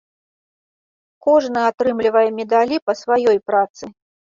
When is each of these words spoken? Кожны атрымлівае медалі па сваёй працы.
Кожны 1.29 1.59
атрымлівае 1.69 2.27
медалі 2.41 2.85
па 2.89 3.01
сваёй 3.05 3.37
працы. 3.51 3.97